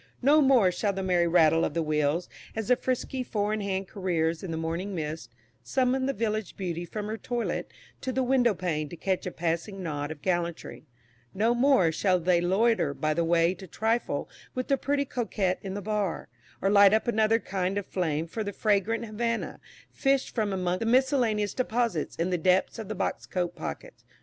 No 0.23 0.41
more 0.41 0.71
shall 0.71 0.93
the 0.93 1.03
merry 1.03 1.27
rattle 1.27 1.63
of 1.63 1.75
the 1.75 1.83
wheels, 1.83 2.27
as 2.55 2.69
the 2.69 2.75
frisky 2.75 3.21
four 3.21 3.53
in 3.53 3.61
hand 3.61 3.87
careers 3.87 4.41
in 4.41 4.49
the 4.49 4.57
morning 4.57 4.95
mist, 4.95 5.35
summon 5.61 6.07
the 6.07 6.11
village 6.13 6.57
beauty 6.57 6.85
from 6.85 7.05
her 7.05 7.19
toilet 7.19 7.69
to 8.01 8.11
the 8.11 8.23
window 8.23 8.55
pane 8.55 8.89
to 8.89 8.95
catch 8.97 9.27
a 9.27 9.31
passing 9.31 9.83
nod 9.83 10.09
of 10.09 10.23
gallantry; 10.23 10.87
no 11.35 11.53
more 11.53 11.91
shall 11.91 12.19
they 12.19 12.41
loiter 12.41 12.95
by 12.95 13.13
the 13.13 13.23
way 13.23 13.53
to 13.53 13.67
trifle 13.67 14.27
with 14.55 14.69
the 14.69 14.75
pretty 14.77 15.05
coquette 15.05 15.59
in 15.61 15.75
the 15.75 15.83
bar, 15.83 16.29
or 16.63 16.71
light 16.71 16.95
up 16.95 17.07
another 17.07 17.37
kind 17.37 17.77
of 17.77 17.85
flame 17.85 18.25
for 18.25 18.43
the 18.43 18.51
fragrant 18.51 19.05
Havannah 19.05 19.59
fished 19.91 20.33
from 20.33 20.51
amongst 20.51 20.79
the 20.79 20.87
miscellaneous 20.87 21.53
deposits 21.53 22.15
in 22.15 22.31
the 22.31 22.39
depths 22.39 22.79
of 22.79 22.87
the 22.87 22.95
box 22.95 23.27
coat 23.27 23.55
pockets. 23.55 24.03